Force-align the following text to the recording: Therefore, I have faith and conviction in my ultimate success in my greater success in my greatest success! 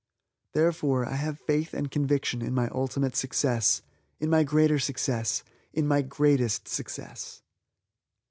Therefore, 0.53 1.05
I 1.05 1.13
have 1.13 1.39
faith 1.39 1.75
and 1.75 1.91
conviction 1.91 2.41
in 2.41 2.55
my 2.55 2.69
ultimate 2.69 3.15
success 3.15 3.83
in 4.19 4.31
my 4.31 4.43
greater 4.43 4.79
success 4.79 5.43
in 5.73 5.87
my 5.87 6.01
greatest 6.01 6.67
success! 6.67 7.43